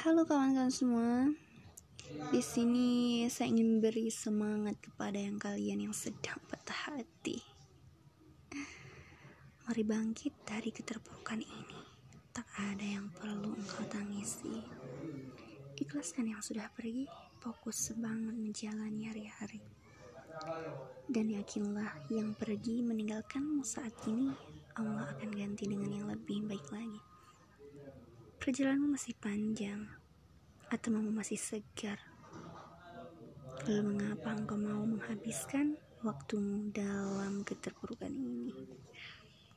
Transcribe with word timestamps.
Halo 0.00 0.24
kawan-kawan 0.24 0.72
semua. 0.72 1.28
Di 2.32 2.40
sini 2.40 3.20
saya 3.28 3.52
ingin 3.52 3.84
beri 3.84 4.08
semangat 4.08 4.80
kepada 4.80 5.20
yang 5.20 5.36
kalian 5.36 5.84
yang 5.84 5.92
sedang 5.92 6.40
patah 6.48 6.88
hati. 6.88 7.36
Mari 9.68 9.84
bangkit 9.84 10.32
dari 10.48 10.72
keterpurukan 10.72 11.44
ini. 11.44 11.84
Tak 12.32 12.48
ada 12.72 12.80
yang 12.80 13.12
perlu 13.12 13.52
engkau 13.52 13.84
tangisi. 13.92 14.64
Ikhlaskan 15.76 16.32
yang 16.32 16.40
sudah 16.40 16.72
pergi, 16.72 17.04
fokus 17.44 17.92
semangat 17.92 18.32
menjalani 18.32 19.04
hari-hari. 19.04 19.60
Dan 21.12 21.28
yakinlah 21.28 22.08
yang 22.08 22.32
pergi 22.40 22.80
meninggalkanmu 22.80 23.60
saat 23.60 23.92
ini, 24.08 24.32
Allah 24.80 25.12
akan 25.12 25.28
ganti 25.28 25.68
dengan 25.68 25.92
yang 25.92 26.08
lebih 26.08 26.48
baik. 26.48 26.69
Perjalananmu 28.40 28.96
masih 28.96 29.12
panjang, 29.20 29.84
atau 30.72 30.88
masih 31.12 31.36
segar. 31.36 32.00
Lalu 33.68 33.92
mengapa 33.92 34.32
engkau 34.32 34.56
mau 34.56 34.80
menghabiskan 34.88 35.76
waktumu 36.00 36.72
dalam 36.72 37.44
keterpurukan? 37.44 38.08